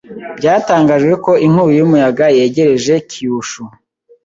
Byatangajwe 0.37 1.13
ko 1.25 1.31
inkubi 1.45 1.73
y'umuyaga 1.77 2.25
yegereje 2.37 2.93
Kyushu. 3.09 3.61